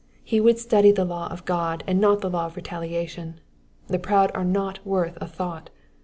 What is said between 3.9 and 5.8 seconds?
proud are not worth a thought.